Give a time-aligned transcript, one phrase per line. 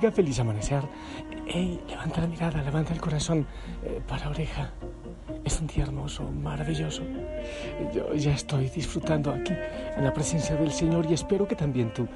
[0.00, 0.16] Bendiga.
[0.16, 0.82] Feliz amanecer.
[1.46, 3.46] Ey, levanta la mirada, levanta el corazón
[3.84, 4.72] eh, para oreja.
[5.44, 7.02] Es un día hermoso, maravilloso.
[7.94, 9.52] Yo ya estoy disfrutando aquí
[9.96, 12.08] en la presencia del Señor y espero que también tú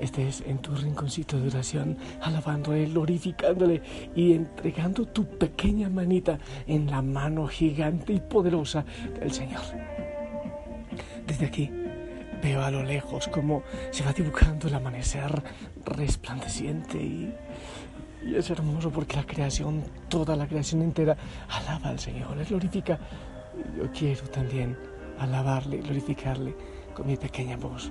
[0.00, 3.82] estés en tu rinconcito de oración, alabándole, glorificándole
[4.14, 8.86] y entregando tu pequeña manita en la mano gigante y poderosa
[9.20, 9.62] del Señor.
[11.26, 11.70] Desde aquí
[12.46, 15.42] veo a lo lejos cómo se va dibujando el amanecer
[15.84, 17.34] resplandeciente y,
[18.34, 21.16] es hermoso porque la creación, toda la creación entera,
[21.48, 22.98] alaba al Señor, le glorifica.
[23.76, 24.76] Yo quiero también
[25.18, 26.54] alabarle, glorificarle
[26.94, 27.90] con mi pequeña voz.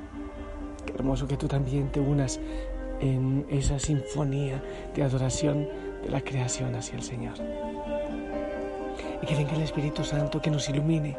[0.86, 2.40] Qué hermoso que tú también te unas
[3.00, 4.62] en esa sinfonía
[4.94, 5.68] de adoración
[6.04, 7.36] de la creación hacia el Señor.
[9.22, 11.18] Y que venga el Espíritu Santo que nos ilumine,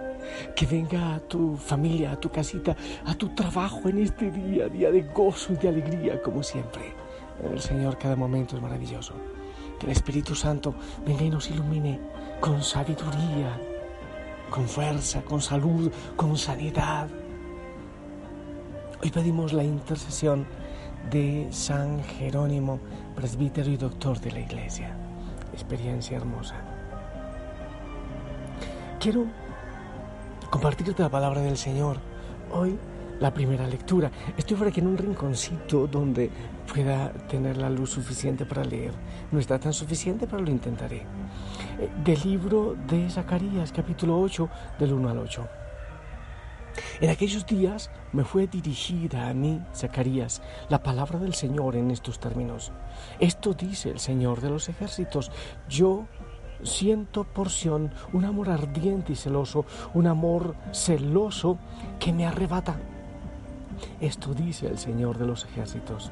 [0.54, 4.90] que venga a tu familia, a tu casita, a tu trabajo en este día, día
[4.90, 6.94] de gozo y de alegría, como siempre.
[7.42, 9.14] El Señor cada momento es maravilloso.
[9.78, 10.74] Que el Espíritu Santo
[11.06, 12.00] venga y nos ilumine
[12.40, 13.60] con sabiduría,
[14.50, 17.08] con fuerza, con salud, con sanidad.
[19.02, 20.46] Hoy pedimos la intercesión
[21.10, 22.80] de San Jerónimo,
[23.14, 24.96] presbítero y doctor de la Iglesia.
[25.52, 26.56] Experiencia hermosa.
[28.98, 29.26] Quiero
[30.50, 31.98] compartirte la palabra del Señor.
[32.52, 32.78] Hoy
[33.20, 34.10] la primera lectura.
[34.36, 36.30] Estoy por aquí en un rinconcito donde
[36.72, 38.92] pueda tener la luz suficiente para leer.
[39.32, 41.02] No está tan suficiente, pero lo intentaré.
[41.78, 44.48] Eh, Del libro de Zacarías, capítulo 8,
[44.78, 45.48] del 1 al 8.
[47.00, 52.20] En aquellos días me fue dirigida a mí, Zacarías, la palabra del Señor en estos
[52.20, 52.70] términos.
[53.18, 55.30] Esto dice el Señor de los ejércitos.
[55.68, 56.06] Yo
[56.62, 61.58] siento porción un amor ardiente y celoso, un amor celoso
[61.98, 62.76] que me arrebata.
[64.00, 66.10] Esto dice el Señor de los ejércitos.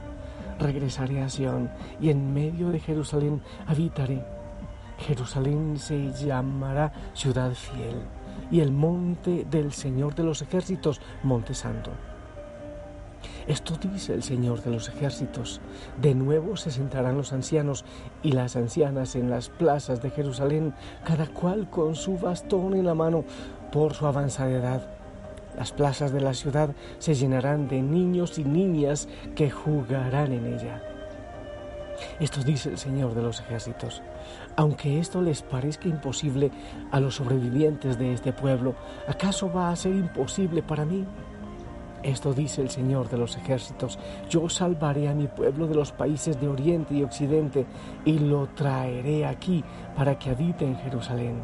[0.58, 4.24] Regresaré a Sion y en medio de Jerusalén habitaré.
[4.98, 7.96] Jerusalén se llamará ciudad fiel
[8.50, 11.90] y el monte del Señor de los ejércitos, monte santo.
[13.46, 15.60] Esto dice el Señor de los ejércitos.
[16.00, 17.84] De nuevo se sentarán los ancianos
[18.22, 20.74] y las ancianas en las plazas de Jerusalén,
[21.04, 23.24] cada cual con su bastón en la mano
[23.70, 24.90] por su avanzada edad.
[25.56, 30.82] Las plazas de la ciudad se llenarán de niños y niñas que jugarán en ella.
[32.18, 34.02] Esto dice el Señor de los ejércitos.
[34.56, 36.50] Aunque esto les parezca imposible
[36.90, 38.74] a los sobrevivientes de este pueblo,
[39.06, 41.04] ¿acaso va a ser imposible para mí?
[42.04, 43.98] Esto dice el Señor de los ejércitos.
[44.28, 47.64] Yo salvaré a mi pueblo de los países de Oriente y Occidente
[48.04, 49.64] y lo traeré aquí
[49.96, 51.42] para que habite en Jerusalén.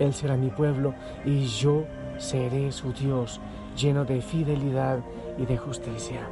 [0.00, 0.92] Él será mi pueblo
[1.24, 1.84] y yo
[2.18, 3.40] seré su Dios,
[3.76, 4.98] lleno de fidelidad
[5.38, 6.28] y de justicia.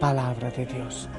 [0.00, 1.10] Palabra de Dios.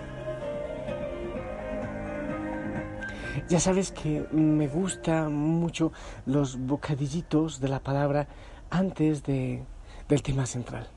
[3.50, 5.92] Ya sabes que me gustan mucho
[6.26, 8.28] los bocadillitos de la palabra
[8.72, 9.64] antes de,
[10.10, 10.88] del tema central.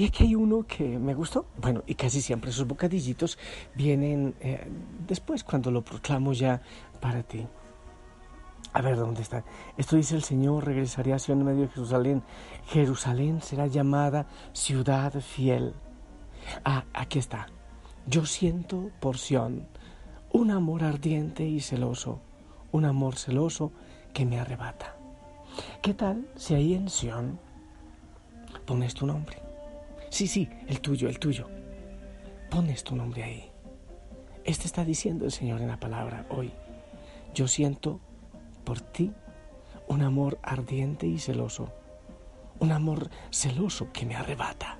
[0.00, 1.44] Y aquí hay uno que me gustó.
[1.60, 3.36] Bueno, y casi siempre esos bocadillitos
[3.74, 4.66] vienen eh,
[5.06, 6.62] después cuando lo proclamo ya
[7.02, 7.46] para ti.
[8.72, 9.44] A ver, ¿dónde está?
[9.76, 12.22] Esto dice el Señor, regresaré a Sion en medio de Jerusalén.
[12.68, 15.74] Jerusalén será llamada ciudad fiel.
[16.64, 17.48] Ah, aquí está.
[18.06, 19.68] Yo siento por Sion
[20.32, 22.22] un amor ardiente y celoso,
[22.72, 23.70] un amor celoso
[24.14, 24.96] que me arrebata.
[25.82, 27.38] ¿Qué tal si ahí en Sion
[28.64, 29.49] pones tu nombre?
[30.10, 31.48] Sí, sí, el tuyo, el tuyo.
[32.50, 33.50] Pones tu nombre ahí.
[34.44, 36.52] Este está diciendo el Señor en la palabra hoy.
[37.32, 38.00] Yo siento
[38.64, 39.12] por ti
[39.86, 41.72] un amor ardiente y celoso.
[42.58, 44.78] Un amor celoso que me arrebata.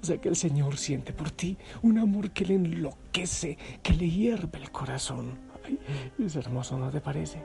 [0.00, 4.10] O sea que el Señor siente por ti un amor que le enloquece, que le
[4.10, 5.38] hierve el corazón.
[5.64, 5.78] Ay,
[6.18, 7.42] es hermoso, ¿no te parece?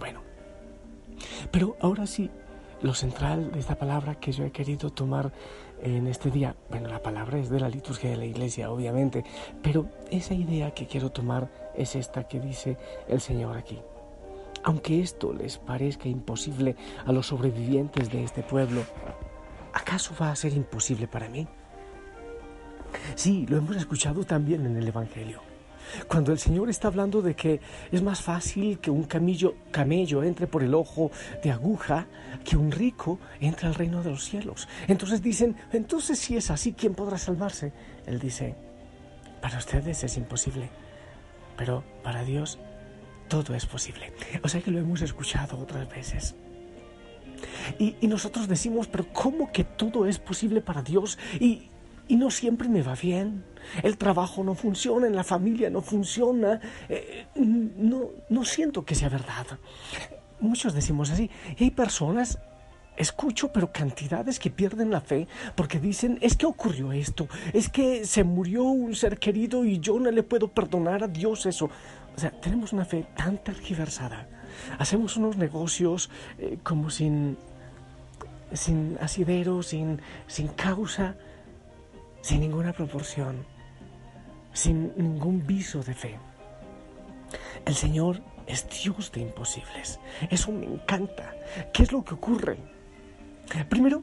[0.00, 0.20] Bueno,
[1.52, 2.28] pero ahora sí,
[2.82, 5.32] lo central de esta palabra que yo he querido tomar
[5.82, 9.24] en este día, bueno, la palabra es de la liturgia de la iglesia, obviamente,
[9.62, 12.76] pero esa idea que quiero tomar es esta que dice
[13.08, 13.78] el Señor aquí.
[14.64, 18.82] Aunque esto les parezca imposible a los sobrevivientes de este pueblo,
[19.72, 21.46] ¿acaso va a ser imposible para mí?
[23.14, 25.45] Sí, lo hemos escuchado también en el Evangelio.
[26.08, 27.60] Cuando el Señor está hablando de que
[27.90, 31.10] es más fácil que un camillo, camello entre por el ojo
[31.42, 32.06] de aguja
[32.44, 34.68] que un rico entre al reino de los cielos.
[34.88, 37.72] Entonces dicen, entonces si es así, ¿quién podrá salvarse?
[38.06, 38.54] Él dice,
[39.40, 40.70] para ustedes es imposible,
[41.56, 42.58] pero para Dios
[43.28, 44.12] todo es posible.
[44.42, 46.34] O sea que lo hemos escuchado otras veces.
[47.78, 51.18] Y, nosotros decimos, pero ¿cómo que todo es posible para Dios?
[51.40, 51.68] Y,
[52.08, 53.44] y no siempre me va bien.
[53.82, 56.60] El trabajo no funciona, en la familia no funciona.
[56.88, 59.46] Eh, no, no siento que sea verdad.
[60.40, 61.30] Muchos decimos así.
[61.58, 62.38] Y hay personas,
[62.96, 68.04] escucho, pero cantidades que pierden la fe porque dicen, es que ocurrió esto, es que
[68.04, 71.70] se murió un ser querido y yo no le puedo perdonar a Dios eso.
[72.16, 74.28] O sea, tenemos una fe tan tergiversada.
[74.78, 76.08] Hacemos unos negocios
[76.38, 77.36] eh, como sin,
[78.52, 81.16] sin asidero, sin, sin causa
[82.20, 83.44] sin ninguna proporción,
[84.52, 86.18] sin ningún viso de fe.
[87.64, 89.98] El Señor es Dios de imposibles.
[90.30, 91.34] Eso me encanta.
[91.72, 92.58] ¿Qué es lo que ocurre?
[93.68, 94.02] Primero,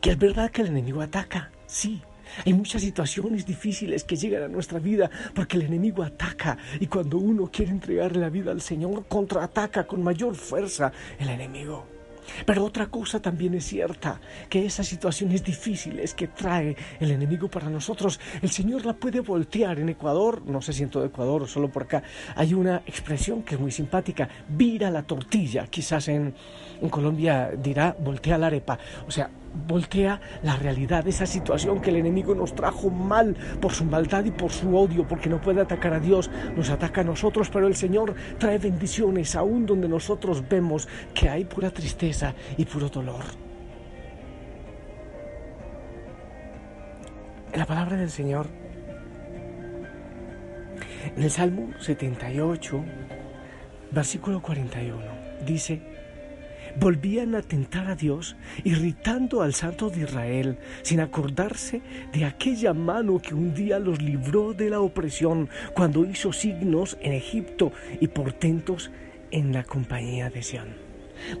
[0.00, 2.02] que es verdad que el enemigo ataca, sí.
[2.44, 7.18] Hay muchas situaciones difíciles que llegan a nuestra vida porque el enemigo ataca y cuando
[7.18, 11.93] uno quiere entregarle la vida al Señor, contraataca con mayor fuerza el enemigo.
[12.44, 17.68] Pero otra cosa también es cierta, que esas situaciones difíciles que trae el enemigo para
[17.68, 19.78] nosotros, el Señor la puede voltear.
[19.78, 22.02] En Ecuador, no sé si en todo Ecuador o solo por acá,
[22.36, 25.66] hay una expresión que es muy simpática, vira la tortilla.
[25.66, 26.34] Quizás en,
[26.90, 28.78] Colombia dirá voltea la arepa.
[29.06, 29.30] O sea,
[29.66, 34.30] voltea la realidad, esa situación que el enemigo nos trajo mal por su maldad y
[34.30, 37.76] por su odio, porque no puede atacar a Dios, nos ataca a nosotros, pero el
[37.76, 43.24] Señor trae bendiciones aún donde nosotros vemos que hay pura tristeza y puro dolor.
[47.52, 48.48] En la palabra del Señor,
[51.16, 52.84] en el Salmo 78,
[53.92, 54.98] versículo 41,
[55.46, 55.93] dice,
[56.80, 61.82] volvían a tentar a Dios, irritando al Santo de Israel, sin acordarse
[62.12, 67.12] de aquella mano que un día los libró de la opresión cuando hizo signos en
[67.12, 68.90] Egipto y portentos
[69.30, 70.68] en la compañía de Sión.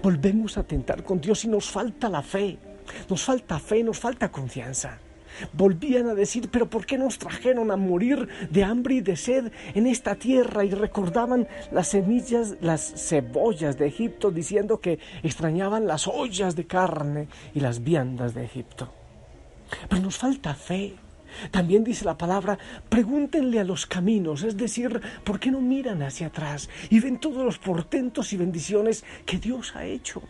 [0.02, 2.58] Volvemos a tentar con Dios y nos falta la fe,
[3.08, 4.98] nos falta fe, nos falta confianza.
[5.52, 9.52] Volvían a decir, pero ¿por qué nos trajeron a morir de hambre y de sed
[9.74, 10.64] en esta tierra?
[10.64, 17.28] Y recordaban las semillas, las cebollas de Egipto, diciendo que extrañaban las ollas de carne
[17.54, 18.92] y las viandas de Egipto.
[19.88, 20.94] Pero nos falta fe.
[21.50, 22.58] También dice la palabra,
[22.88, 27.44] pregúntenle a los caminos, es decir, ¿por qué no miran hacia atrás y ven todos
[27.44, 30.22] los portentos y bendiciones que Dios ha hecho?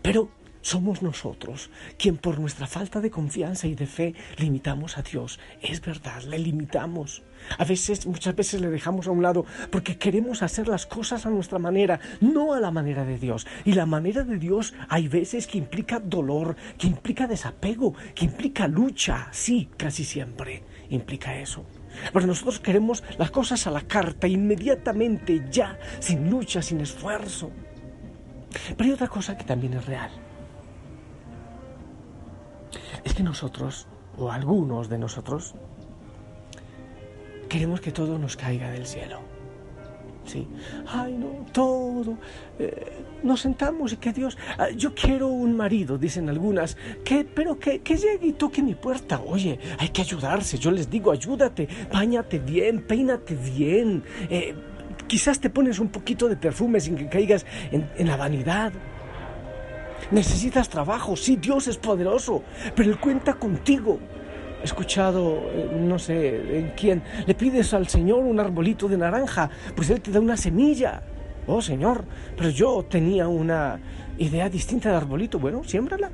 [0.00, 0.30] Pero
[0.66, 5.38] somos nosotros quien por nuestra falta de confianza y de fe limitamos a Dios.
[5.62, 7.22] Es verdad, le limitamos.
[7.56, 11.30] A veces, muchas veces le dejamos a un lado porque queremos hacer las cosas a
[11.30, 13.46] nuestra manera, no a la manera de Dios.
[13.64, 18.66] Y la manera de Dios hay veces que implica dolor, que implica desapego, que implica
[18.66, 19.28] lucha.
[19.30, 21.64] Sí, casi siempre implica eso.
[22.12, 27.52] Pero nosotros queremos las cosas a la carta, inmediatamente, ya, sin lucha, sin esfuerzo.
[28.76, 30.26] Pero hay otra cosa que también es real
[33.06, 33.86] es que nosotros,
[34.18, 35.54] o algunos de nosotros,
[37.48, 39.20] queremos que todo nos caiga del cielo.
[40.24, 40.48] Sí.
[40.88, 42.18] Ay, no, todo.
[42.58, 44.36] Eh, nos sentamos y que Dios.
[44.58, 49.20] Ah, yo quiero un marido, dicen algunas, que, pero que, que y toque mi puerta.
[49.24, 50.58] Oye, hay que ayudarse.
[50.58, 54.02] Yo les digo, ayúdate, bañate bien, peínate bien.
[54.28, 54.52] Eh,
[55.06, 58.72] quizás te pones un poquito de perfume sin que caigas en la vanidad.
[60.10, 62.42] Necesitas trabajo, sí, Dios es poderoso,
[62.74, 63.98] pero Él cuenta contigo.
[64.60, 69.50] He escuchado, eh, no sé en quién, le pides al Señor un arbolito de naranja,
[69.74, 71.02] pues Él te da una semilla.
[71.46, 72.04] Oh Señor,
[72.36, 73.78] pero yo tenía una
[74.18, 75.38] idea distinta del arbolito.
[75.38, 76.10] Bueno, siémbrala,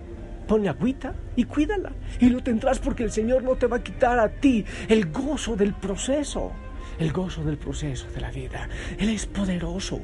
[0.46, 1.92] ponle agüita y cuídala.
[2.20, 5.56] Y lo tendrás porque el Señor no te va a quitar a ti el gozo
[5.56, 6.52] del proceso
[6.99, 8.68] el gozo del proceso de la vida.
[8.99, 10.00] Él es poderoso.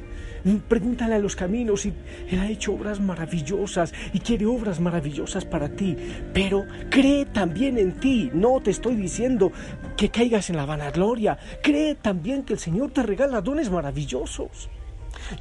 [0.67, 1.93] Pregúntale a los caminos y
[2.29, 5.95] Él ha hecho obras maravillosas y quiere obras maravillosas para ti.
[6.33, 8.29] Pero cree también en ti.
[8.33, 9.51] No te estoy diciendo
[9.97, 11.37] que caigas en la vanagloria.
[11.61, 14.69] Cree también que el Señor te regala dones maravillosos.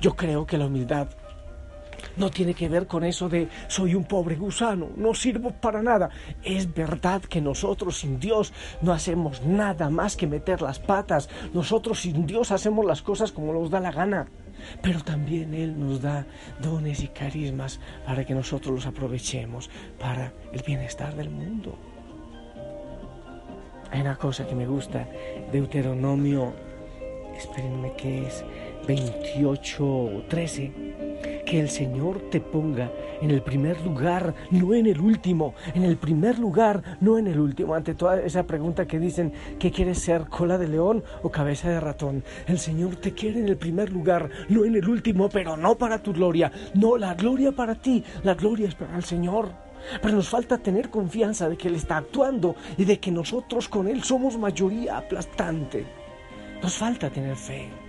[0.01, 1.09] Yo creo que la humildad
[2.17, 6.11] No tiene que ver con eso de soy un pobre gusano, no sirvo para nada.
[6.43, 8.53] Es verdad que nosotros sin Dios
[8.83, 11.29] no hacemos nada más que meter las patas.
[11.55, 14.29] Nosotros sin Dios hacemos las cosas como nos da la gana.
[14.83, 16.27] Pero también Él nos da
[16.61, 21.79] dones y carismas para que nosotros los aprovechemos para el bienestar del mundo.
[23.91, 25.09] Hay una cosa que me gusta,
[25.51, 26.53] Deuteronomio,
[27.37, 28.45] espérenme que es
[28.87, 35.55] 28, 13, que el Señor te ponga en el primer lugar, no en el último,
[35.75, 37.75] en el primer lugar, no en el último.
[37.75, 41.81] Ante toda esa pregunta que dicen, ¿qué quieres ser, cola de león o cabeza de
[41.81, 42.23] ratón?
[42.47, 46.03] El Señor te quiere en el primer lugar, no en el último, pero no para
[46.03, 49.51] tu gloria, no, la gloria para ti, la gloria es para el Señor.
[50.03, 53.89] Pero nos falta tener confianza de que Él está actuando y de que nosotros con
[53.89, 55.87] Él somos mayoría aplastante.
[56.63, 57.88] Nos falta tener fe.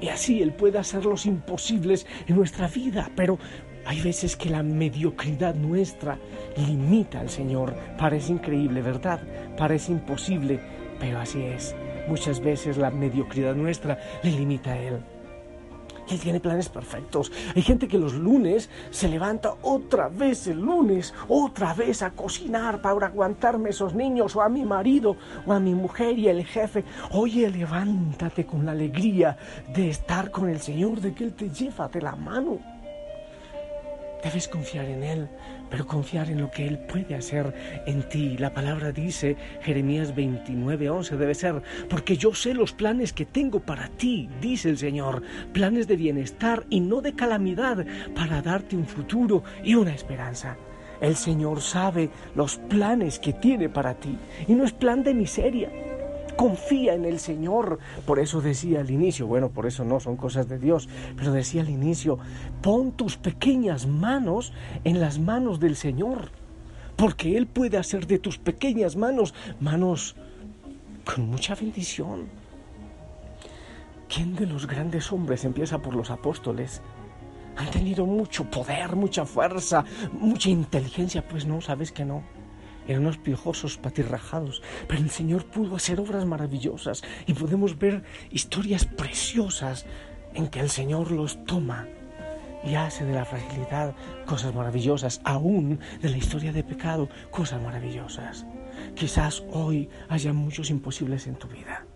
[0.00, 3.38] Y así Él puede hacer los imposibles en nuestra vida, pero
[3.84, 6.18] hay veces que la mediocridad nuestra
[6.56, 7.74] limita al Señor.
[7.98, 9.20] Parece increíble, ¿verdad?
[9.56, 10.60] Parece imposible,
[10.98, 11.74] pero así es.
[12.08, 15.00] Muchas veces la mediocridad nuestra le limita a Él.
[16.10, 17.30] Él tiene planes perfectos.
[17.54, 22.82] Hay gente que los lunes se levanta otra vez el lunes, otra vez a cocinar
[22.82, 26.84] para aguantarme esos niños o a mi marido o a mi mujer y el jefe.
[27.12, 29.36] Oye, levántate con la alegría
[29.74, 32.58] de estar con el Señor, de que Él te lleva de la mano.
[34.22, 35.28] Debes confiar en Él,
[35.70, 37.54] pero confiar en lo que Él puede hacer
[37.86, 38.36] en ti.
[38.38, 43.60] La palabra dice, Jeremías 29, 11, debe ser, porque yo sé los planes que tengo
[43.60, 45.22] para ti, dice el Señor,
[45.52, 50.56] planes de bienestar y no de calamidad, para darte un futuro y una esperanza.
[51.00, 55.70] El Señor sabe los planes que tiene para ti y no es plan de miseria
[56.40, 57.78] confía en el Señor.
[58.06, 61.60] Por eso decía al inicio, bueno, por eso no son cosas de Dios, pero decía
[61.60, 62.18] al inicio,
[62.62, 64.54] pon tus pequeñas manos
[64.84, 66.30] en las manos del Señor,
[66.96, 70.16] porque Él puede hacer de tus pequeñas manos manos
[71.04, 72.28] con mucha bendición.
[74.08, 76.80] ¿Quién de los grandes hombres empieza por los apóstoles?
[77.58, 82.39] Han tenido mucho poder, mucha fuerza, mucha inteligencia, pues no, sabes que no
[82.92, 88.84] eran unos piojosos patirrajados, pero el Señor pudo hacer obras maravillosas y podemos ver historias
[88.84, 89.86] preciosas
[90.34, 91.86] en que el Señor los toma
[92.64, 93.94] y hace de la fragilidad
[94.26, 98.46] cosas maravillosas, aún de la historia de pecado cosas maravillosas.
[98.94, 101.89] Quizás hoy haya muchos imposibles en tu vida.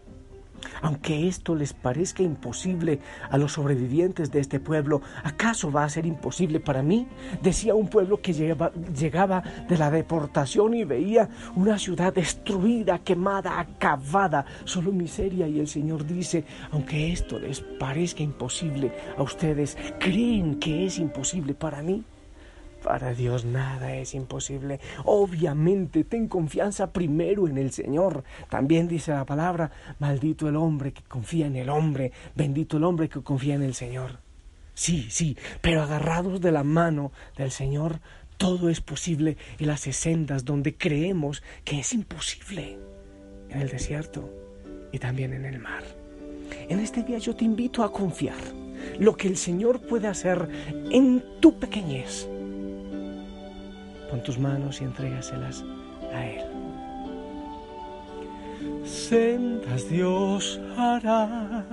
[0.82, 6.06] Aunque esto les parezca imposible a los sobrevivientes de este pueblo, ¿acaso va a ser
[6.06, 7.06] imposible para mí?
[7.42, 14.44] Decía un pueblo que llegaba de la deportación y veía una ciudad destruida, quemada, acabada,
[14.64, 15.48] solo miseria.
[15.48, 21.54] Y el Señor dice, aunque esto les parezca imposible a ustedes, ¿creen que es imposible
[21.54, 22.04] para mí?
[22.84, 24.78] Para Dios nada es imposible.
[25.06, 28.24] Obviamente, ten confianza primero en el Señor.
[28.50, 33.08] También dice la palabra, maldito el hombre que confía en el hombre, bendito el hombre
[33.08, 34.18] que confía en el Señor.
[34.74, 38.00] Sí, sí, pero agarrados de la mano del Señor,
[38.36, 42.76] todo es posible en las sendas donde creemos que es imposible,
[43.48, 44.28] en el desierto
[44.92, 45.84] y también en el mar.
[46.68, 48.36] En este día yo te invito a confiar
[48.98, 50.50] lo que el Señor puede hacer
[50.90, 52.28] en tu pequeñez
[54.14, 55.64] con tus manos y entrégaselas
[56.14, 56.44] a Él.
[58.84, 61.64] Sendas Dios hará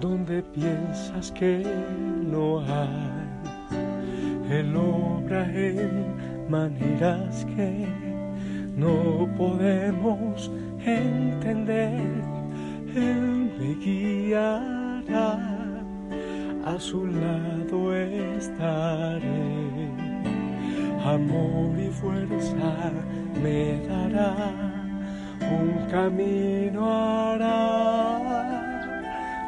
[0.00, 1.66] donde piensas que
[2.30, 3.40] no hay.
[4.48, 6.14] Él obra en
[6.48, 7.88] maneras que
[8.76, 10.52] no podemos
[10.84, 12.22] entender.
[12.94, 15.36] Él me guiará,
[16.64, 19.49] a su lado estaré
[21.04, 22.92] amor y fuerza
[23.42, 24.34] me dará,
[25.40, 28.60] un camino hará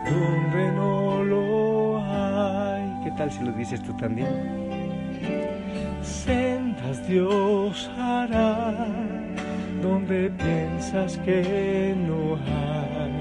[0.05, 3.05] donde no lo hay.
[3.05, 4.29] ¿Qué tal si lo dices tú también?
[6.03, 8.89] Sendas Dios hará
[9.83, 13.13] donde piensas que no hay.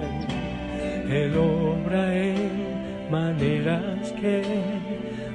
[1.11, 4.41] El obra en maneras que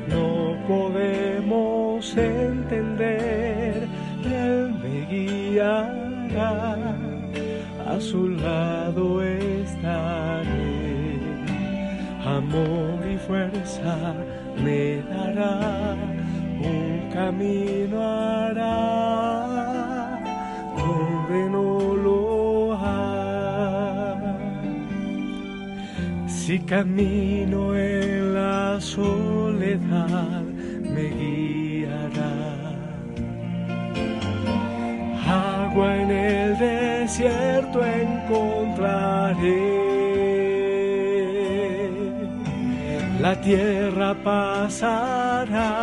[0.09, 3.89] no podemos entender,
[4.25, 6.77] Él me guiará,
[7.87, 11.19] a su lado estaré,
[12.25, 14.15] amor y fuerza
[14.63, 15.97] me dará,
[16.61, 18.67] un camino hará,
[20.77, 22.97] donde no lo hay.
[26.27, 30.46] Si camino en la soledad,
[36.59, 39.77] desierto encontraré.
[43.21, 45.75] La tierra pasará,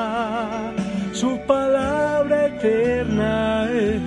[1.12, 4.02] su palabra eterna es.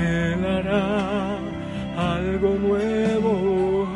[0.00, 1.38] Él hará
[1.96, 3.86] algo nuevo.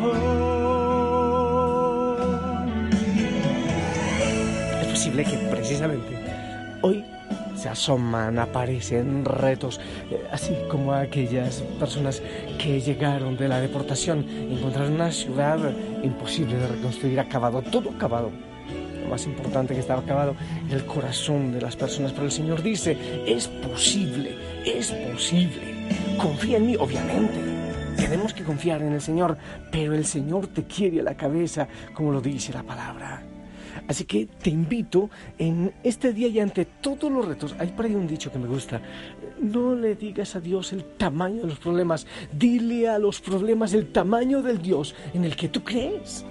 [4.81, 6.08] Es posible que precisamente
[7.69, 12.23] asoman, aparecen retos, eh, así como aquellas personas
[12.59, 15.59] que llegaron de la deportación encontraron una ciudad
[16.03, 18.31] imposible de reconstruir, acabado, todo acabado.
[19.03, 20.35] Lo más importante que estaba acabado
[20.71, 25.87] el corazón de las personas, pero el Señor dice, es posible, es posible.
[26.19, 27.59] Confía en mí, obviamente.
[27.97, 29.37] Tenemos que confiar en el Señor,
[29.73, 33.23] pero el Señor te quiere a la cabeza, como lo dice la palabra.
[33.87, 37.95] Así que te invito en este día y ante todos los retos, hay por ahí
[37.95, 38.81] un dicho que me gusta,
[39.41, 43.93] no le digas a Dios el tamaño de los problemas, dile a los problemas el
[43.93, 46.25] tamaño del Dios en el que tú crees.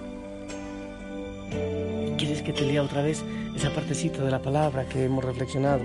[2.18, 3.24] ¿Quieres que te lea otra vez
[3.56, 5.84] esa partecita de la palabra que hemos reflexionado?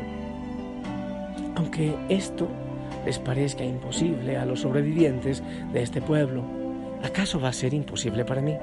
[1.54, 2.49] Aunque esto
[3.04, 5.42] les parezca imposible a los sobrevivientes
[5.73, 6.42] de este pueblo,
[7.02, 8.54] ¿acaso va a ser imposible para mí?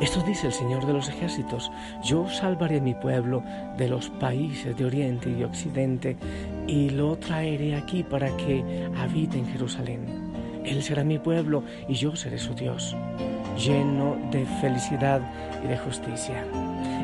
[0.00, 1.72] Esto dice el Señor de los ejércitos,
[2.04, 3.42] yo salvaré a mi pueblo
[3.76, 6.16] de los países de Oriente y de Occidente
[6.68, 10.06] y lo traeré aquí para que habite en Jerusalén.
[10.64, 12.94] Él será mi pueblo y yo seré su Dios,
[13.58, 15.20] lleno de felicidad
[15.64, 16.44] y de justicia.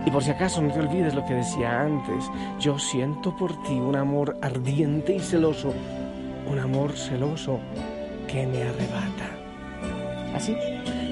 [0.07, 3.73] Y por si acaso no te olvides lo que decía antes, yo siento por ti
[3.73, 5.75] un amor ardiente y celoso,
[6.49, 7.59] un amor celoso
[8.29, 9.31] que me arrebata.
[10.33, 10.55] Así,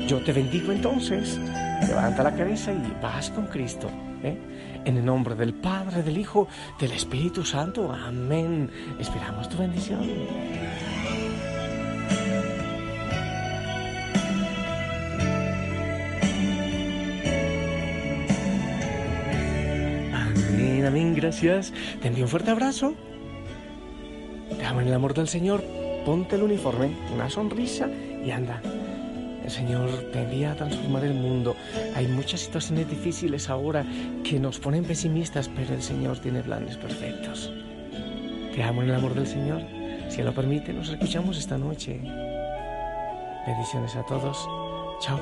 [0.06, 1.40] yo te bendigo entonces
[1.88, 3.90] Levanta la cabeza y vas con Cristo.
[4.22, 4.36] ¿eh?
[4.84, 6.48] En el nombre del Padre, del Hijo,
[6.80, 7.92] del Espíritu Santo.
[7.92, 8.70] Amén.
[8.98, 10.00] Esperamos tu bendición.
[20.12, 21.72] Amén, amén, gracias.
[22.00, 22.94] Te envío un fuerte abrazo.
[24.56, 25.62] Te amo en el amor del Señor.
[26.04, 27.88] Ponte el uniforme, una sonrisa
[28.24, 28.60] y anda.
[29.44, 31.56] El Señor te envía a transformar el mundo.
[31.96, 33.84] Hay muchas situaciones difíciles ahora
[34.22, 37.52] que nos ponen pesimistas, pero el Señor tiene planes perfectos.
[38.54, 39.62] Te amo en el amor del Señor.
[40.08, 42.00] Si Él lo permite, nos escuchamos esta noche.
[43.46, 44.48] Bendiciones a todos.
[45.00, 45.18] Chao.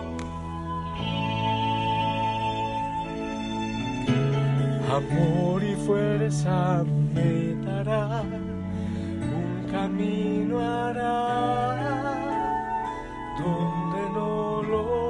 [4.90, 11.30] Amor y fuerza me dará, un camino hará
[14.20, 15.09] Oh Lord.